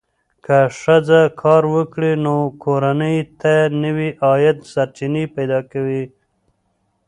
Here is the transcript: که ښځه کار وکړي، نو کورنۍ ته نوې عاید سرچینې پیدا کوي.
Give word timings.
که 0.45 0.57
ښځه 0.79 1.21
کار 1.41 1.63
وکړي، 1.75 2.11
نو 2.25 2.35
کورنۍ 2.63 3.17
ته 3.41 3.53
نوې 3.83 4.09
عاید 4.25 4.57
سرچینې 4.71 5.23
پیدا 5.35 5.59
کوي. 5.71 6.03